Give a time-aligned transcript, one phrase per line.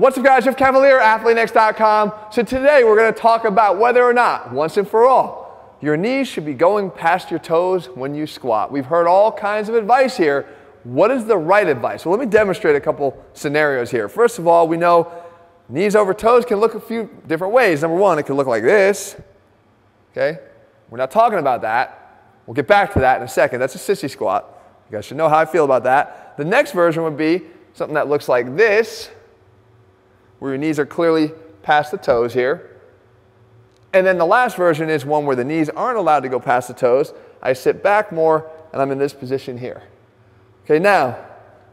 [0.00, 2.14] What's up guys, Jeff Cavaliere, AthleanX.com.
[2.30, 6.26] So today we're gonna talk about whether or not, once and for all, your knees
[6.26, 8.72] should be going past your toes when you squat.
[8.72, 10.48] We've heard all kinds of advice here.
[10.84, 12.06] What is the right advice?
[12.06, 14.08] Well, let me demonstrate a couple scenarios here.
[14.08, 15.12] First of all, we know
[15.68, 17.82] knees over toes can look a few different ways.
[17.82, 19.16] Number one, it can look like this,
[20.12, 20.38] okay?
[20.88, 22.22] We're not talking about that.
[22.46, 23.60] We'll get back to that in a second.
[23.60, 24.46] That's a sissy squat.
[24.88, 26.38] You guys should know how I feel about that.
[26.38, 27.42] The next version would be
[27.74, 29.10] something that looks like this,
[30.40, 32.80] where your knees are clearly past the toes here.
[33.92, 36.68] And then the last version is one where the knees aren't allowed to go past
[36.68, 37.12] the toes.
[37.42, 39.82] I sit back more and I'm in this position here.
[40.64, 41.18] Okay, now,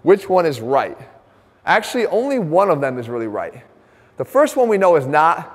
[0.03, 0.97] which one is right?
[1.65, 3.63] Actually, only one of them is really right.
[4.17, 5.53] The first one we know is not.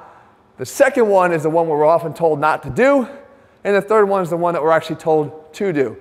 [0.58, 3.08] The second one is the one we're often told not to do.
[3.64, 5.96] And the third one is the one that we're actually told to do.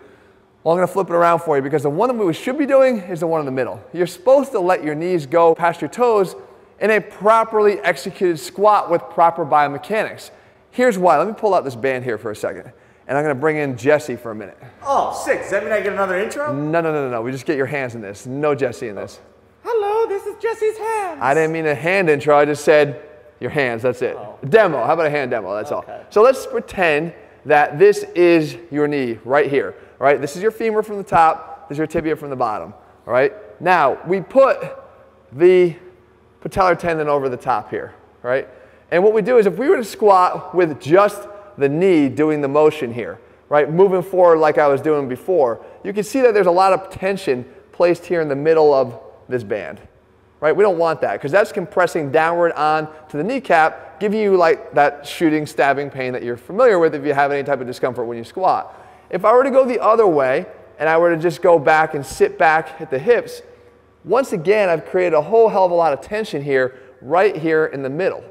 [0.64, 2.58] Well, I'm going to flip it around for you because the one that we should
[2.58, 3.82] be doing is the one in the middle.
[3.94, 6.36] You're supposed to let your knees go past your toes
[6.82, 10.32] in a properly executed squat with proper biomechanics.
[10.72, 11.18] Here's why.
[11.18, 12.72] Let me pull out this band here for a second.
[13.08, 14.58] And I'm going to bring in Jesse for a minute.
[14.84, 15.42] Oh, sick.
[15.42, 16.54] Does that mean I get another intro?
[16.54, 17.22] No, no, no, no, no.
[17.22, 18.26] We just get your hands in this.
[18.26, 19.20] No Jesse in this.
[19.64, 21.20] Hello, this is Jesse's hands.
[21.22, 22.38] I didn't mean a hand intro.
[22.38, 23.02] I just said
[23.40, 23.84] your hands.
[23.84, 24.16] That's it.
[24.18, 24.38] Oh.
[24.48, 24.84] Demo.
[24.84, 25.54] How about a hand demo?
[25.56, 25.92] That's Okay.
[25.92, 26.06] all.
[26.10, 27.14] So let's pretend
[27.46, 29.76] that this is your knee right here.
[30.00, 30.20] All right.
[30.20, 31.68] This is your femur from the top.
[31.68, 32.74] This is your tibia from the bottom.
[33.06, 33.34] All right.
[33.62, 34.60] Now we put
[35.34, 35.76] the
[36.42, 38.48] patellar tendon over the top here, right?
[38.92, 42.42] And what we do is if we were to squat with just the knee doing
[42.42, 46.34] the motion here, right, moving forward like I was doing before, you can see that
[46.34, 49.80] there's a lot of tension placed here in the middle of this band,
[50.40, 50.56] right?
[50.56, 54.74] We don't want that because that's compressing downward on to the kneecap, giving you like
[54.74, 58.08] that shooting, stabbing pain that you're familiar with if you have any type of discomfort
[58.08, 58.78] when you squat.
[59.10, 60.46] If I were to go the other way
[60.80, 63.42] and I were to just go back and sit back at the hips,
[64.04, 67.66] once again, I've created a whole hell of a lot of tension here, right here
[67.66, 68.24] in the middle.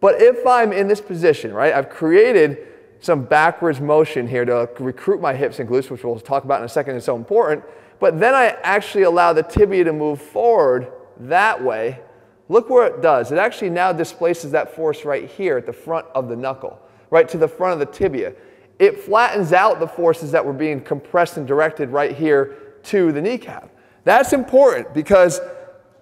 [0.00, 2.66] But if I'm in this position, right, I've created
[3.00, 6.66] some backwards motion here to recruit my hips and glutes, which we'll talk about in
[6.66, 7.64] a second, it's so important.
[7.98, 12.00] But then I actually allow the tibia to move forward that way.
[12.48, 13.30] Look where it does.
[13.30, 16.78] It actually now displaces that force right here at the front of the knuckle,
[17.10, 18.32] right to the front of the tibia.
[18.78, 23.20] It flattens out the forces that were being compressed and directed right here to the
[23.20, 23.70] kneecap.
[24.04, 25.40] That's important because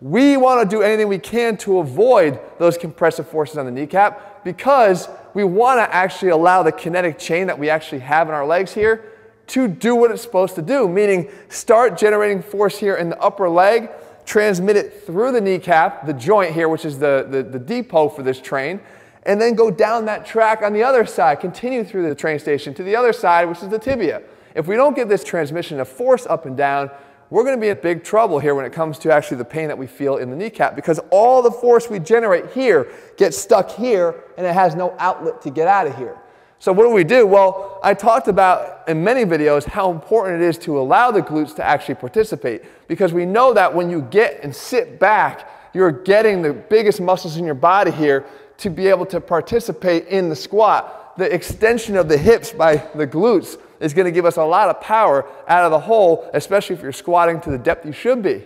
[0.01, 4.45] we want to do anything we can to avoid those compressive forces on the kneecap
[4.45, 8.47] because we want to actually allow the kinetic chain that we actually have in our
[8.47, 9.13] legs here
[9.49, 13.49] to do what it's supposed to do, meaning start generating force here in the upper
[13.49, 13.91] leg,
[14.25, 18.23] transmit it through the kneecap, the joint here, which is the, the, the depot for
[18.23, 18.79] this train,
[19.25, 22.75] and then go down that track on the other side, continue through the train station
[22.75, 24.23] to the other side, which is the tibia.
[24.55, 26.91] If we don't get this transmission of force up and down,
[27.31, 29.69] we're going to be in big trouble here when it comes to actually the pain
[29.69, 33.71] that we feel in the kneecap because all the force we generate here gets stuck
[33.71, 36.17] here and it has no outlet to get out of here.
[36.61, 37.27] So what do we do?
[37.27, 41.55] Well, I talked about in many videos how important it is to allow the glutes
[41.57, 46.43] to actually participate because we know that when you get and sit back, you're getting
[46.43, 48.25] the biggest muscles in your body here
[48.57, 51.17] to be able to participate in the squat.
[51.17, 54.69] The extension of the hips by the glutes is going to give us a lot
[54.69, 58.23] of power out of the hole, especially if you're squatting to the depth you should
[58.23, 58.45] be.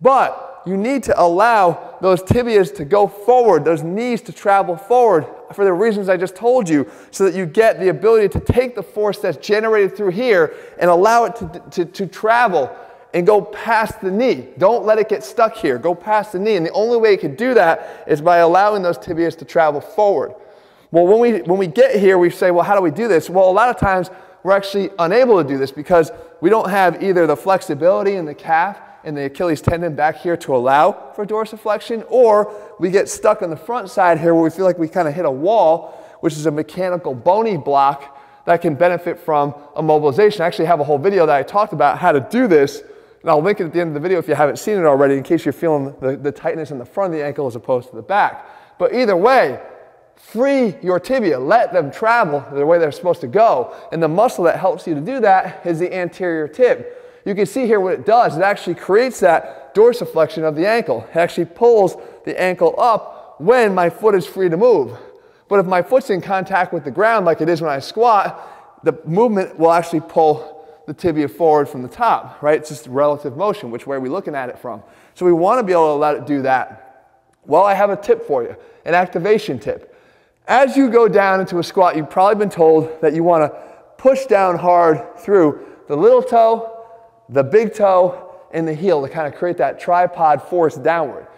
[0.00, 5.26] But you need to allow those tibias to go forward, those knees to travel forward
[5.54, 8.74] for the reasons I just told you, so that you get the ability to take
[8.74, 12.74] the force that's generated through here and allow it to, to, to travel
[13.12, 14.48] and go past the knee.
[14.58, 15.78] Don't let it get stuck here.
[15.78, 16.56] Go past the knee.
[16.56, 19.80] And the only way you can do that is by allowing those tibias to travel
[19.80, 20.34] forward.
[20.92, 23.28] Well, when we, when we get here, we say, well, how do we do this?
[23.28, 24.10] Well, a lot of times
[24.42, 28.34] we're actually unable to do this because we don't have either the flexibility in the
[28.34, 33.42] calf and the Achilles tendon back here to allow for dorsiflexion, or we get stuck
[33.42, 35.98] on the front side here where we feel like we kind of hit a wall,
[36.20, 40.42] which is a mechanical bony block that can benefit from a mobilization.
[40.42, 42.82] I actually have a whole video that I talked about how to do this,
[43.22, 44.84] and I'll link it at the end of the video if you haven't seen it
[44.84, 47.56] already in case you're feeling the, the tightness in the front of the ankle as
[47.56, 48.46] opposed to the back.
[48.78, 49.60] But either way,
[50.22, 53.74] free your tibia, let them travel the way they're supposed to go.
[53.92, 56.86] And the muscle that helps you to do that is the anterior tib.
[57.24, 58.36] You can see here what it does.
[58.36, 61.06] It actually creates that dorsiflexion of the ankle.
[61.10, 64.96] It actually pulls the ankle up when my foot is free to move.
[65.48, 68.82] But if my foot's in contact with the ground like it is when I squat,
[68.84, 72.58] the movement will actually pull the tibia forward from the top, right?
[72.58, 74.82] It's just relative motion, which way are we looking at it from?
[75.14, 77.08] So we want to be able to let it do that.
[77.46, 79.89] Well, I have a tip for you, an activation tip.
[80.50, 83.56] As you go down into a squat, you've probably been told that you want to
[83.98, 86.88] push down hard through the little toe,
[87.28, 91.28] the big toe, and the heel to kind of create that tripod force downward.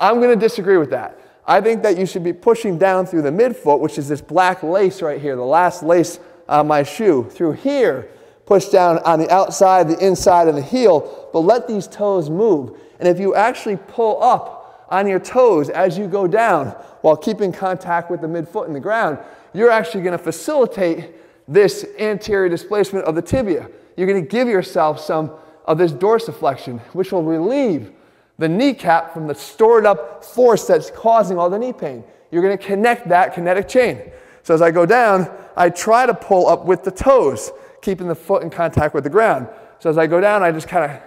[0.00, 1.20] I'm going to disagree with that.
[1.46, 4.62] I think that you should be pushing down through the midfoot, which is this black
[4.62, 7.28] lace right here, the last lace on my shoe.
[7.30, 8.08] Through here,
[8.46, 12.80] push down on the outside, the inside, and the heel, but let these toes move.
[13.00, 14.61] And if you actually pull up
[14.92, 16.68] on your toes as you go down
[17.00, 19.18] while keeping contact with the midfoot and the ground,
[19.54, 21.14] you're actually going to facilitate
[21.48, 23.68] this anterior displacement of the tibia.
[23.96, 25.32] You're going to give yourself some
[25.64, 27.90] of this dorsiflexion, which will relieve
[28.38, 32.04] the kneecap from the stored up force that's causing all the knee pain.
[32.30, 34.12] You're going to connect that kinetic chain.
[34.42, 37.50] So as I go down, I try to pull up with the toes,
[37.80, 39.48] keeping the foot in contact with the ground.
[39.78, 41.00] So as I go down, I just kind of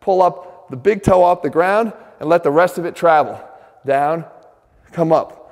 [0.00, 3.40] pull up the big toe off the ground and let the rest of it travel.
[3.84, 4.24] Down,
[4.92, 5.42] come up.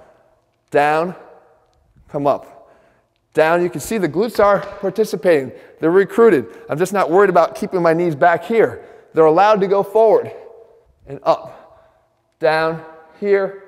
[0.70, 1.14] Down,
[2.08, 2.70] come up.
[3.32, 5.52] Down, you can see the glutes are participating.
[5.80, 6.46] They're recruited.
[6.68, 8.84] I'm just not worried about keeping my knees back here.
[9.12, 10.32] They're allowed to go forward
[11.06, 11.98] and up,
[12.38, 12.84] down,
[13.20, 13.62] here,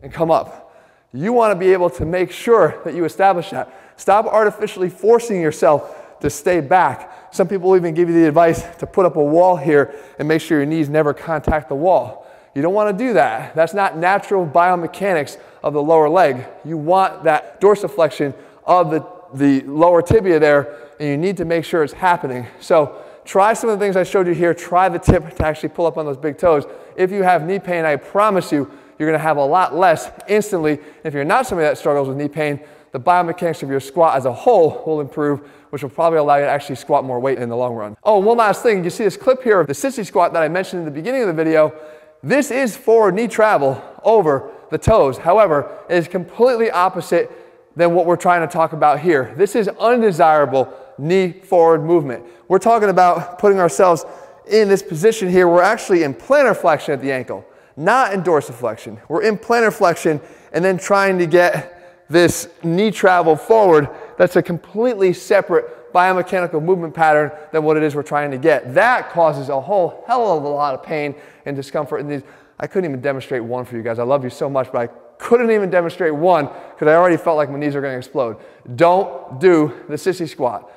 [0.00, 0.74] and come up.
[1.12, 3.72] You want to be able to make sure that you establish that.
[3.96, 7.34] Stop artificially forcing yourself to stay back.
[7.34, 10.40] Some people even give you the advice to put up a wall here and make
[10.40, 12.26] sure your knees never contact the wall.
[12.54, 13.54] You don't want to do that.
[13.54, 16.46] That's not natural biomechanics of the lower leg.
[16.64, 18.34] You want that dorsiflexion
[18.64, 22.46] of the, the lower tibia there, and you need to make sure it's happening.
[22.60, 24.54] So Try some of the things I showed you here.
[24.54, 26.64] Try the tip to actually pull up on those big toes.
[26.96, 30.10] If you have knee pain, I promise you, you're going to have a lot less
[30.28, 30.78] instantly.
[31.04, 32.58] If you're not somebody that struggles with knee pain,
[32.92, 35.40] the biomechanics of your squat as a whole will improve,
[35.70, 37.96] which will probably allow you to actually squat more weight in the long run.
[38.02, 38.82] Oh, one last thing.
[38.82, 41.22] You see this clip here of the sissy squat that I mentioned in the beginning
[41.22, 41.74] of the video.
[42.22, 45.18] This is forward knee travel over the toes.
[45.18, 47.30] However, it is completely opposite
[47.76, 49.32] than what we're trying to talk about here.
[49.36, 52.24] This is undesirable knee forward movement.
[52.48, 54.04] We're talking about putting ourselves
[54.50, 55.46] in this position here.
[55.46, 57.44] We're actually in plantar flexion at the ankle,
[57.76, 58.98] not in dorsiflexion.
[59.08, 60.20] We're in plantar flexion
[60.52, 61.77] and then trying to get
[62.08, 63.88] this knee travel forward.
[64.16, 68.74] That's a completely separate biomechanical movement pattern than what it is we're trying to get.
[68.74, 71.14] That causes a whole hell of a lot of pain
[71.46, 72.22] and discomfort in these.
[72.58, 73.98] I couldn't even demonstrate one for you guys.
[73.98, 74.86] I love you so much, but I
[75.18, 78.36] couldn't even demonstrate one because I already felt like my knees were going to explode.
[78.76, 80.70] Don't do the sissy squat.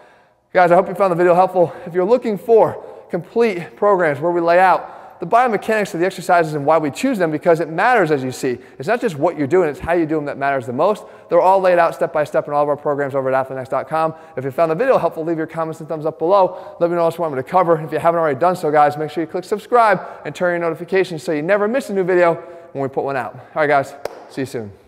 [0.54, 1.74] Guys, I hope you found the video helpful.
[1.86, 6.56] If you're looking for complete programs where we lay out the biomechanics of the exercises
[6.56, 8.58] and why we choose them because it matters as you see.
[8.80, 11.04] It's not just what you're doing, it's how you do them that matters the most.
[11.30, 14.16] They're all laid out step by step in all of our programs over at athleanx.com.
[14.36, 16.76] If you found the video helpful, leave your comments and thumbs up below.
[16.80, 17.80] Let me know what you want me to cover.
[17.80, 20.68] If you haven't already done so, guys, make sure you click subscribe and turn your
[20.68, 22.34] notifications so you never miss a new video
[22.72, 23.36] when we put one out.
[23.36, 23.94] All right, guys,
[24.32, 24.81] see you soon.